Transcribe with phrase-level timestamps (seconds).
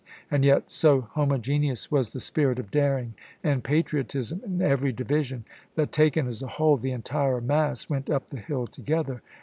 [0.31, 3.13] And yet so homo geneous was the spirit of daring
[3.43, 8.29] and patriotism in every division that, taken as a whole, the entire mass went up
[8.31, 9.21] the hill together.